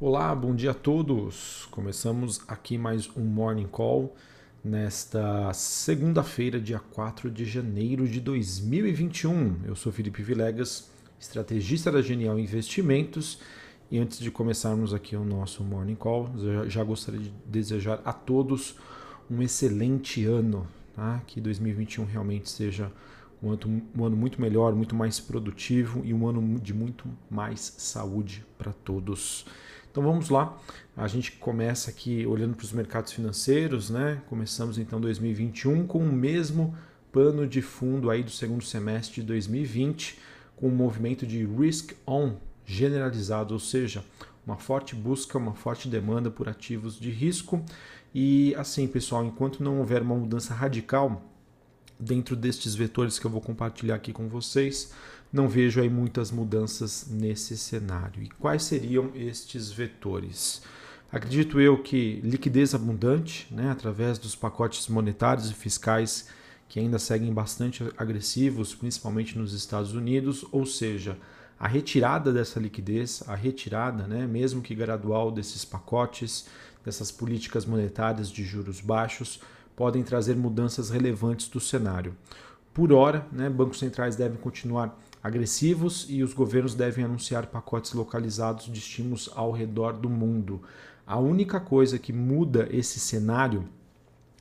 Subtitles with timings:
[0.00, 1.68] Olá, bom dia a todos.
[1.70, 4.12] Começamos aqui mais um Morning Call
[4.62, 9.60] nesta segunda-feira, dia 4 de janeiro de 2021.
[9.64, 13.38] Eu sou Felipe Vilegas, estrategista da Genial Investimentos.
[13.88, 16.28] E antes de começarmos aqui o nosso Morning Call,
[16.66, 18.74] já gostaria de desejar a todos
[19.30, 21.22] um excelente ano, tá?
[21.24, 22.90] que 2021 realmente seja
[23.40, 27.60] um ano, um ano muito melhor, muito mais produtivo e um ano de muito mais
[27.78, 29.46] saúde para todos.
[29.94, 30.58] Então vamos lá,
[30.96, 34.20] a gente começa aqui olhando para os mercados financeiros, né?
[34.28, 36.76] Começamos então 2021 com o mesmo
[37.12, 40.18] pano de fundo aí do segundo semestre de 2020,
[40.56, 42.34] com um movimento de risk on
[42.66, 44.04] generalizado, ou seja,
[44.44, 47.64] uma forte busca, uma forte demanda por ativos de risco.
[48.12, 51.22] E assim, pessoal, enquanto não houver uma mudança radical
[52.00, 54.92] dentro destes vetores que eu vou compartilhar aqui com vocês,
[55.34, 58.22] não vejo aí muitas mudanças nesse cenário.
[58.22, 60.62] E quais seriam estes vetores?
[61.10, 66.28] Acredito eu que liquidez abundante, né, através dos pacotes monetários e fiscais
[66.68, 71.18] que ainda seguem bastante agressivos, principalmente nos Estados Unidos, ou seja,
[71.58, 76.46] a retirada dessa liquidez, a retirada, né, mesmo que gradual, desses pacotes,
[76.84, 79.40] dessas políticas monetárias de juros baixos,
[79.74, 82.14] podem trazer mudanças relevantes do cenário.
[82.72, 88.66] Por hora, né, bancos centrais devem continuar agressivos e os governos devem anunciar pacotes localizados
[88.66, 90.60] de estímulos ao redor do mundo.
[91.06, 93.66] A única coisa que muda esse cenário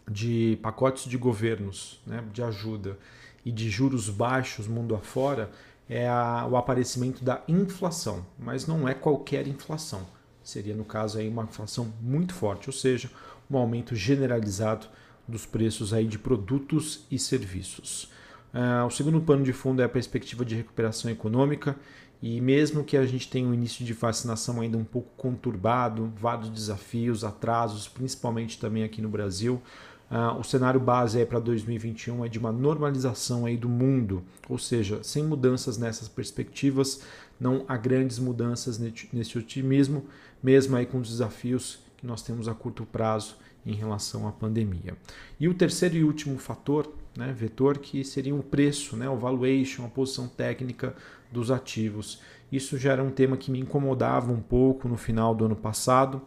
[0.05, 2.99] de pacotes de governos, né, de ajuda
[3.45, 5.49] e de juros baixos mundo afora
[5.87, 10.05] é a, o aparecimento da inflação, mas não é qualquer inflação.
[10.43, 13.09] Seria, no caso, aí uma inflação muito forte, ou seja,
[13.49, 14.87] um aumento generalizado
[15.25, 18.11] dos preços aí de produtos e serviços.
[18.53, 21.75] Uh, o segundo pano de fundo é a perspectiva de recuperação econômica
[22.21, 26.49] e mesmo que a gente tenha um início de vacinação ainda um pouco conturbado, vários
[26.49, 29.61] desafios, atrasos, principalmente também aqui no Brasil,
[30.09, 35.03] uh, o cenário base para 2021 é de uma normalização aí do mundo, ou seja,
[35.03, 37.01] sem mudanças nessas perspectivas,
[37.39, 40.05] não há grandes mudanças nesse otimismo,
[40.41, 43.35] mesmo aí com os desafios que nós temos a curto prazo
[43.65, 44.95] em relação à pandemia.
[45.39, 49.85] E o terceiro e último fator né, vetor que seria o preço, né, o valuation,
[49.85, 50.95] a posição técnica
[51.31, 52.21] dos ativos.
[52.51, 56.21] Isso já era um tema que me incomodava um pouco no final do ano passado.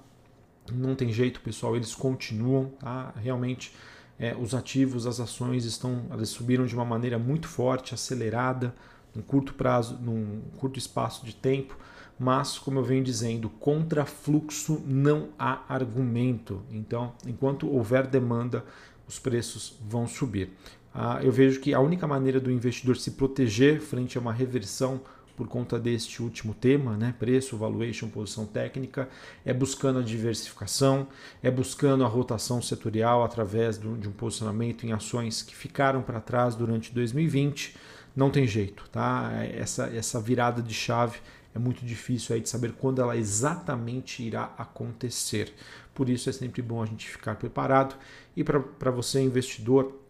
[0.72, 3.14] Não tem jeito, pessoal, eles continuam, tá?
[3.16, 3.72] Realmente
[4.18, 8.74] é, os ativos, as ações estão, elas subiram de uma maneira muito forte, acelerada,
[9.14, 11.78] num curto prazo, num curto espaço de tempo.
[12.18, 16.62] Mas, como eu venho dizendo, contra fluxo não há argumento.
[16.70, 18.64] Então, enquanto houver demanda,
[19.06, 20.50] os preços vão subir.
[20.98, 24.98] Ah, eu vejo que a única maneira do investidor se proteger frente a uma reversão
[25.36, 29.06] por conta deste último tema, né, preço, valuation, posição técnica,
[29.44, 31.06] é buscando a diversificação,
[31.42, 36.54] é buscando a rotação setorial através de um posicionamento em ações que ficaram para trás
[36.54, 37.76] durante 2020.
[38.16, 39.30] Não tem jeito, tá?
[39.52, 41.18] Essa, essa virada de chave
[41.54, 45.52] é muito difícil aí de saber quando ela exatamente irá acontecer.
[45.94, 47.94] Por isso é sempre bom a gente ficar preparado.
[48.34, 50.05] E para você, investidor,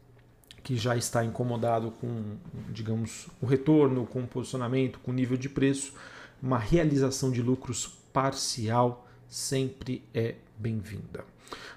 [0.66, 2.38] que já está incomodado com,
[2.72, 5.92] digamos, o retorno, com o posicionamento, com o nível de preço,
[6.42, 11.24] uma realização de lucros parcial sempre é bem-vinda.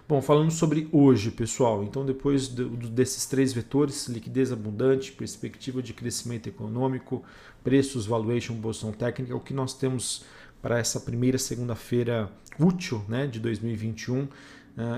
[0.08, 6.50] Bom, falando sobre hoje, pessoal, então depois desses três vetores, liquidez abundante, perspectiva de crescimento
[6.50, 7.24] econômico,
[7.64, 10.26] preços, valuation, posição técnica, o que nós temos
[10.64, 12.28] para essa primeira segunda-feira
[12.60, 14.30] útil né, de 2021, uh, ah,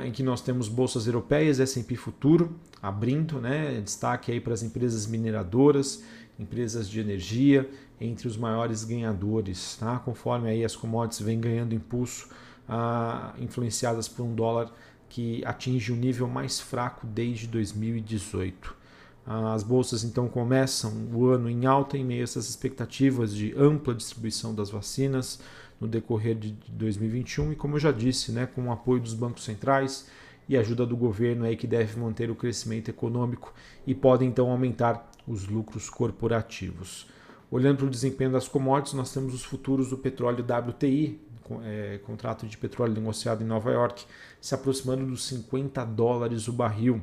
[0.06, 5.06] em que nós temos bolsas europeias, S&P Futuro abrindo, né, destaque aí para as empresas
[5.06, 6.04] mineradoras,
[6.40, 7.70] empresas de energia,
[8.00, 10.00] entre os maiores ganhadores, tá?
[10.00, 12.30] conforme aí as commodities vêm ganhando impulso,
[12.68, 14.72] uh, influenciadas por um dólar
[15.08, 18.82] que atinge o nível mais fraco desde 2018.
[19.24, 23.94] As bolsas então começam o ano em alta em meio a essas expectativas de ampla
[23.94, 25.40] distribuição das vacinas
[25.82, 29.44] no decorrer de 2021 e como eu já disse, né, com o apoio dos bancos
[29.44, 30.08] centrais
[30.48, 33.52] e ajuda do governo aí que deve manter o crescimento econômico
[33.86, 37.08] e pode então aumentar os lucros corporativos.
[37.50, 41.20] Olhando para o desempenho das commodities, nós temos os futuros do petróleo WTI,
[41.64, 44.06] é, contrato de petróleo negociado em Nova York,
[44.40, 47.02] se aproximando dos 50 dólares o barril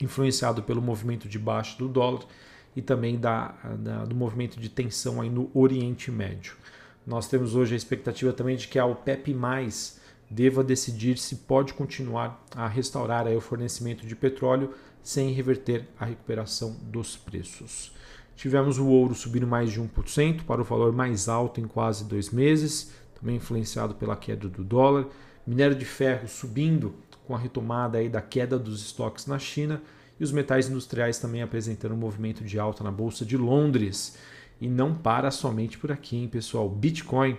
[0.00, 2.22] influenciado pelo movimento de baixa do dólar
[2.74, 6.54] e também da, da, do movimento de tensão aí no Oriente Médio.
[7.08, 9.34] Nós temos hoje a expectativa também de que a OPEP+,
[10.30, 16.76] deva decidir se pode continuar a restaurar o fornecimento de petróleo sem reverter a recuperação
[16.82, 17.94] dos preços.
[18.36, 22.28] Tivemos o ouro subindo mais de 1% para o valor mais alto em quase dois
[22.28, 25.06] meses, também influenciado pela queda do dólar.
[25.46, 26.94] Minério de ferro subindo
[27.26, 29.80] com a retomada aí da queda dos estoques na China
[30.20, 34.18] e os metais industriais também apresentando um movimento de alta na bolsa de Londres.
[34.60, 36.68] E não para somente por aqui, hein, pessoal.
[36.68, 37.36] Bitcoin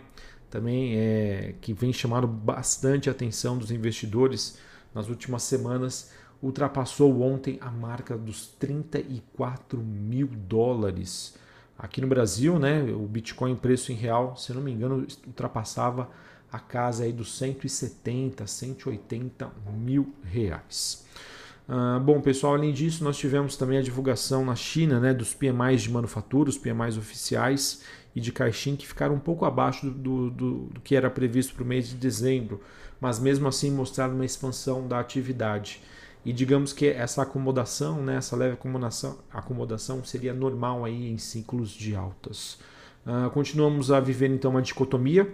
[0.49, 4.57] também é que vem chamando bastante a atenção dos investidores
[4.93, 6.11] nas últimas semanas,
[6.41, 11.35] ultrapassou ontem a marca dos 34 mil dólares.
[11.77, 16.09] Aqui no Brasil, né, o Bitcoin preço em real, se não me engano, ultrapassava
[16.51, 21.05] a casa aí dos 170, 180 mil reais.
[21.69, 25.83] Uh, bom, pessoal, além disso, nós tivemos também a divulgação na China né, dos PMIs
[25.83, 27.83] de manufatura, os PMIs oficiais
[28.15, 31.63] e de Caixin, que ficaram um pouco abaixo do, do, do que era previsto para
[31.63, 32.59] o mês de dezembro,
[32.99, 35.79] mas mesmo assim mostraram uma expansão da atividade.
[36.25, 41.69] E digamos que essa acomodação, né, essa leve acomodação, acomodação seria normal aí em ciclos
[41.69, 42.57] de altas.
[43.05, 45.31] Uh, continuamos a viver então uma dicotomia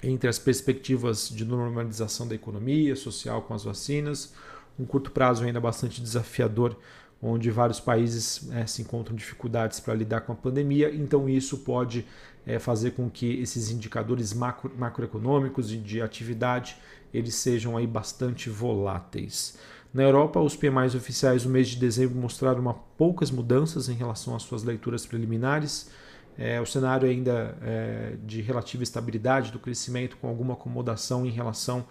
[0.00, 4.32] entre as perspectivas de normalização da economia social com as vacinas,
[4.78, 6.76] um curto prazo ainda bastante desafiador,
[7.22, 12.06] onde vários países é, se encontram dificuldades para lidar com a pandemia, então isso pode
[12.46, 16.76] é, fazer com que esses indicadores macro, macroeconômicos e de atividade
[17.12, 19.58] eles sejam aí bastante voláteis.
[19.92, 24.36] Na Europa, os PMIs oficiais no mês de dezembro mostraram uma poucas mudanças em relação
[24.36, 25.90] às suas leituras preliminares.
[26.38, 31.84] É, o cenário ainda é, de relativa estabilidade do crescimento, com alguma acomodação em relação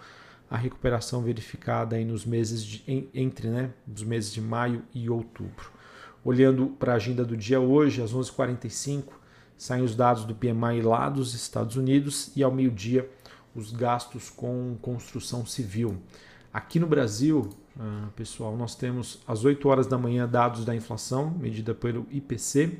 [0.50, 5.08] à recuperação verificada aí nos meses de, em, entre né, os meses de maio e
[5.08, 5.70] outubro.
[6.24, 9.04] Olhando para a agenda do dia hoje, às 11h45,
[9.56, 13.08] saem os dados do PMI lá dos Estados Unidos e ao meio-dia
[13.54, 15.96] os gastos com construção civil.
[16.52, 17.48] Aqui no Brasil,
[17.78, 22.78] ah, pessoal, nós temos às 8 horas da manhã dados da inflação, medida pelo IPC.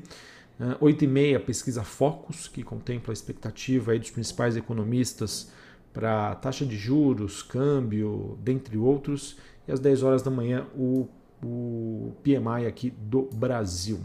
[0.79, 5.51] 8 e meia, pesquisa Focus, que contempla a expectativa aí dos principais economistas
[5.93, 9.37] para taxa de juros, câmbio, dentre outros.
[9.67, 11.07] E às 10 horas da manhã, o,
[11.43, 13.99] o PMI aqui do Brasil.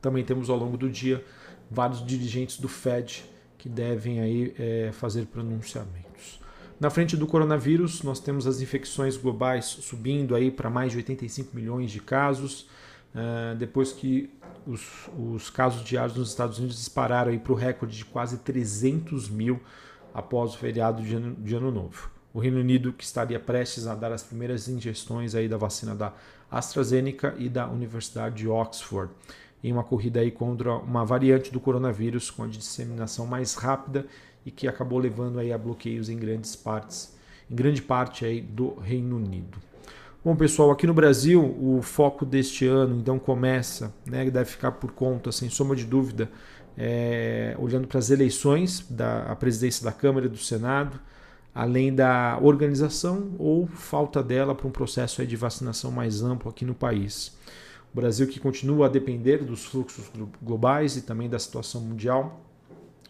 [0.00, 1.24] Também temos ao longo do dia
[1.70, 3.24] vários dirigentes do Fed
[3.56, 6.40] que devem aí é, fazer pronunciamentos.
[6.80, 11.54] Na frente do coronavírus, nós temos as infecções globais subindo aí para mais de 85
[11.54, 12.62] milhões de casos,
[13.14, 14.30] uh, depois que
[14.66, 19.60] os, os, casos diários nos Estados Unidos dispararam para o recorde de quase 300 mil
[20.14, 22.10] após o feriado de ano, de ano Novo.
[22.32, 26.12] O Reino Unido que estaria prestes a dar as primeiras injeções aí da vacina da
[26.50, 29.12] AstraZeneca e da Universidade de Oxford
[29.62, 34.06] em uma corrida aí contra uma variante do coronavírus com a disseminação mais rápida
[34.44, 37.14] e que acabou levando aí a bloqueios em grandes partes,
[37.50, 39.58] em grande parte aí do Reino Unido.
[40.24, 44.92] Bom, pessoal, aqui no Brasil, o foco deste ano então começa, né, deve ficar por
[44.92, 46.30] conta, sem sombra de dúvida,
[46.82, 50.98] é, olhando para as eleições da presidência da Câmara e do Senado,
[51.54, 56.74] além da organização ou falta dela para um processo de vacinação mais amplo aqui no
[56.74, 57.36] país.
[57.92, 60.10] O Brasil que continua a depender dos fluxos
[60.42, 62.40] globais e também da situação mundial,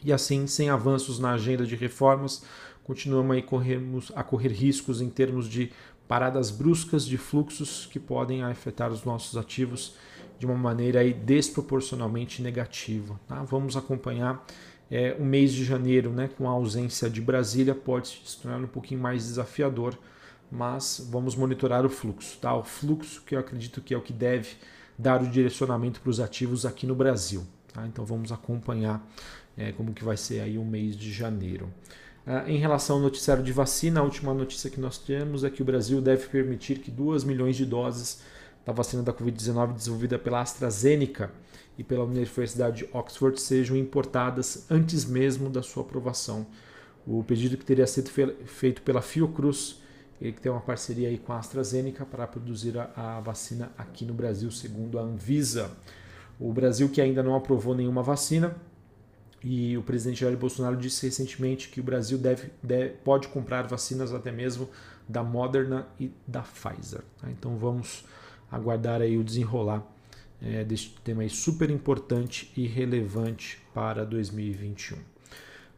[0.03, 2.43] e assim, sem avanços na agenda de reformas,
[2.83, 5.71] continuamos a, correr riscos em termos de
[6.11, 9.95] paradas bruscas de fluxos que podem afetar os nossos ativos
[10.41, 13.15] de uma maneira aí desproporcionalmente negativa.
[13.29, 13.45] Tá?
[13.45, 14.45] Vamos acompanhar
[14.91, 18.67] é, o mês de janeiro, né, com a ausência de Brasília, pode se tornar um
[18.67, 19.97] pouquinho mais desafiador,
[20.51, 22.37] mas vamos monitorar o fluxo.
[22.41, 22.57] Tá?
[22.57, 24.57] O fluxo que eu acredito que é o que deve
[24.99, 27.47] dar o direcionamento para os ativos aqui no Brasil.
[27.73, 27.87] Tá?
[27.87, 29.01] Então vamos acompanhar
[29.57, 31.73] é, como que vai ser aí o mês de janeiro.
[32.27, 35.63] Uh, em relação ao noticiário de vacina, a última notícia que nós temos é que
[35.63, 38.21] o Brasil deve permitir que 2 milhões de doses
[38.65, 41.31] da vacina da Covid-19 desenvolvida pela AstraZeneca
[41.79, 46.47] e pela Universidade de Oxford sejam importadas antes mesmo da sua aprovação.
[47.07, 48.11] O pedido que teria sido
[48.45, 49.81] feito pela Fiocruz,
[50.19, 54.13] que tem uma parceria aí com a AstraZeneca para produzir a, a vacina aqui no
[54.13, 55.71] Brasil, segundo a Anvisa.
[56.39, 58.55] O Brasil que ainda não aprovou nenhuma vacina,
[59.43, 64.13] e o presidente Jair Bolsonaro disse recentemente que o Brasil deve, deve pode comprar vacinas
[64.13, 64.69] até mesmo
[65.09, 67.03] da Moderna e da Pfizer.
[67.21, 67.31] Tá?
[67.31, 68.05] Então vamos
[68.51, 69.83] aguardar aí o desenrolar
[70.43, 74.99] é, deste tema super importante e relevante para 2021.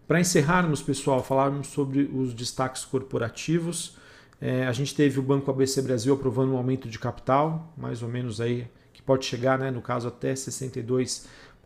[0.07, 3.97] Para encerrarmos, pessoal, falarmos sobre os destaques corporativos.
[4.41, 8.09] É, a gente teve o Banco ABC Brasil aprovando um aumento de capital, mais ou
[8.09, 10.35] menos aí, que pode chegar, né, no caso, até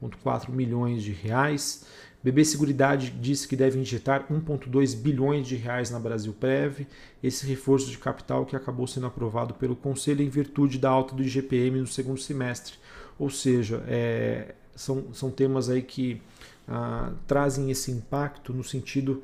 [0.03, 1.87] 62,4 milhões de reais.
[2.23, 6.87] BB Seguridade disse que deve injetar 1,2 bilhões de reais na Brasil Prev,
[7.23, 11.23] esse reforço de capital que acabou sendo aprovado pelo Conselho em virtude da alta do
[11.23, 12.75] IGPM no segundo semestre.
[13.19, 16.21] Ou seja, é, são, são temas aí que
[16.67, 19.23] ah, trazem esse impacto no sentido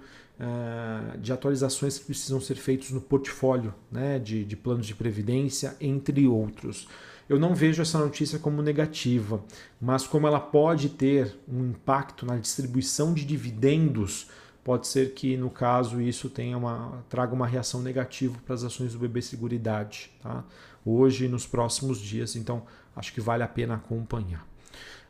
[1.21, 6.27] de atualizações que precisam ser feitas no portfólio né, de, de planos de previdência, entre
[6.27, 6.89] outros.
[7.33, 9.43] Eu não vejo essa notícia como negativa,
[9.81, 14.29] mas como ela pode ter um impacto na distribuição de dividendos,
[14.63, 18.93] pode ser que no caso isso tenha uma, traga uma reação negativa para as ações
[18.93, 20.45] do BB Seguridade, tá?
[20.85, 22.37] hoje e nos próximos dias.
[22.37, 24.47] Então acho que vale a pena acompanhar.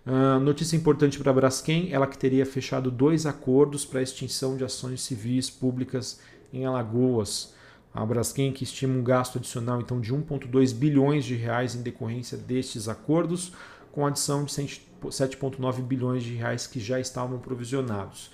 [0.07, 4.63] Uh, notícia importante para a Braskem, ela que teria fechado dois acordos para extinção de
[4.63, 6.21] ações civis públicas
[6.53, 7.53] em Alagoas.
[7.95, 12.39] A Braskem que estima um gasto adicional então de 1,2 bilhões de reais em decorrência
[12.39, 13.53] destes acordos,
[13.91, 18.31] com adição de 7,9 bilhões de reais que já estavam provisionados.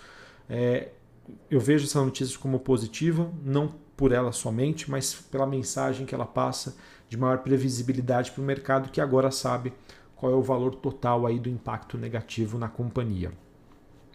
[0.49, 0.91] É,
[1.51, 6.25] eu vejo essa notícia como positiva, não por ela somente, mas pela mensagem que ela
[6.25, 6.77] passa
[7.09, 9.73] de maior previsibilidade para o mercado que agora sabe
[10.15, 13.33] qual é o valor total aí do impacto negativo na companhia.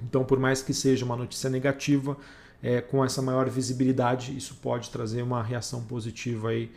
[0.01, 2.17] Então, por mais que seja uma notícia negativa,
[2.63, 6.72] é, com essa maior visibilidade, isso pode trazer uma reação positiva aí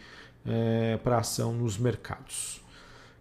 [0.44, 2.60] é, para ação nos mercados.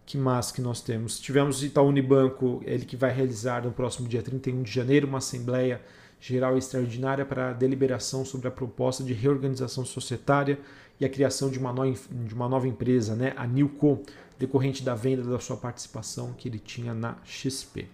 [0.06, 1.20] Que mais que nós temos?
[1.20, 5.82] Tivemos Itaú Unibanco, ele que vai realizar no próximo dia 31 de janeiro uma assembleia
[6.20, 10.60] geral extraordinária para deliberação sobre a proposta de reorganização societária
[11.00, 14.02] e a criação de uma, no, de uma nova empresa, né, a Newco,
[14.40, 17.88] decorrente da venda da sua participação que ele tinha na XP.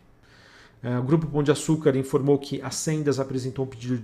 [0.83, 3.97] É, o Grupo Pão de Açúcar informou que a Sendas apresentou um pedido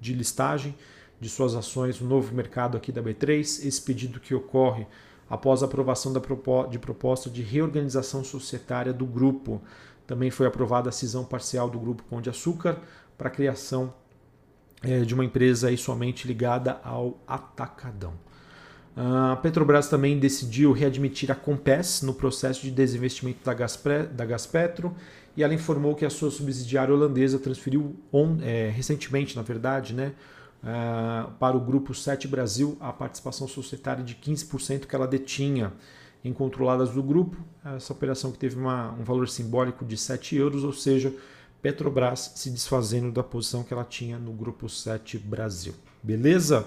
[0.00, 0.74] de listagem
[1.20, 3.40] de suas ações no novo mercado aqui da B3.
[3.40, 4.86] Esse pedido que ocorre
[5.28, 6.12] após a aprovação
[6.70, 9.62] de proposta de reorganização societária do grupo.
[10.06, 12.78] Também foi aprovada a cisão parcial do Grupo Pão de Açúcar
[13.16, 13.94] para a criação
[14.82, 18.14] é, de uma empresa aí somente ligada ao atacadão.
[18.94, 24.94] A Petrobras também decidiu readmitir a Compass no processo de desinvestimento da, Gaspre, da Gaspetro
[25.36, 30.12] e ela informou que a sua subsidiária holandesa transferiu on, é, recentemente, na verdade, né,
[30.62, 35.72] uh, para o grupo 7 Brasil a participação societária de 15% que ela detinha
[36.22, 37.38] em controladas do grupo.
[37.64, 41.12] Essa operação que teve uma, um valor simbólico de 7 euros, ou seja,
[41.62, 45.74] Petrobras se desfazendo da posição que ela tinha no grupo 7 Brasil.
[46.02, 46.66] Beleza?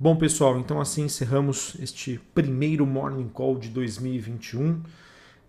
[0.00, 4.80] Bom, pessoal, então assim encerramos este primeiro Morning Call de 2021,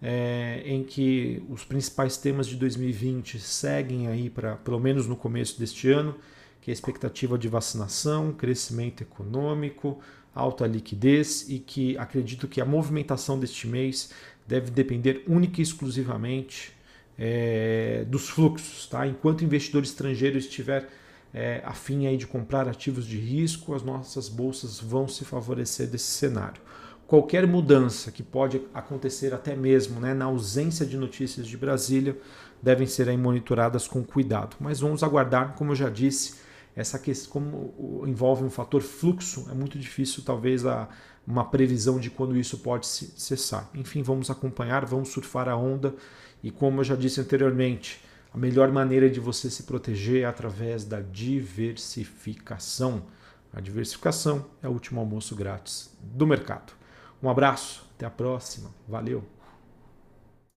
[0.02, 5.60] é, em que os principais temas de 2020 seguem aí para pelo menos no começo
[5.60, 6.16] deste ano,
[6.62, 10.00] que é a expectativa de vacinação, crescimento econômico,
[10.34, 14.12] alta liquidez e que acredito que a movimentação deste mês
[14.48, 16.72] deve depender única e exclusivamente
[17.20, 19.06] é, dos fluxos, tá?
[19.06, 20.90] Enquanto o investidor estrangeiro estiver
[21.34, 25.88] é, a fim aí de comprar ativos de risco, as nossas bolsas vão se favorecer
[25.88, 26.62] desse cenário.
[27.06, 32.18] Qualquer mudança que pode acontecer até mesmo né, na ausência de notícias de Brasília
[32.62, 34.56] devem ser aí monitoradas com cuidado.
[34.60, 36.36] Mas vamos aguardar, como eu já disse,
[36.76, 40.88] essa questão como envolve um fator fluxo, é muito difícil talvez a,
[41.26, 43.70] uma previsão de quando isso pode cessar.
[43.74, 45.96] Enfim, vamos acompanhar, vamos surfar a onda
[46.44, 48.02] e como eu já disse anteriormente,
[48.34, 53.04] a melhor maneira de você se proteger é através da diversificação.
[53.52, 56.74] A diversificação é o último almoço grátis do mercado.
[57.22, 58.70] Um abraço, até a próxima.
[58.88, 59.39] Valeu!